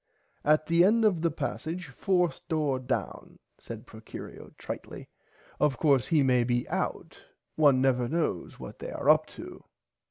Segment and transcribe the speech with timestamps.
[0.43, 5.05] At the end of the passage fourth door down said Procurio tritely
[5.59, 7.19] of course he may be out
[7.55, 9.63] one never knows what they are up to.